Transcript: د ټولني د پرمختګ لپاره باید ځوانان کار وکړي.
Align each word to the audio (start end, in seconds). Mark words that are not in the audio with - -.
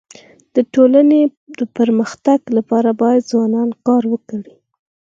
د 0.55 0.57
ټولني 0.73 1.21
د 1.59 1.61
پرمختګ 1.77 2.39
لپاره 2.57 2.89
باید 3.01 3.29
ځوانان 3.31 3.69
کار 3.85 4.03
وکړي. 4.13 4.53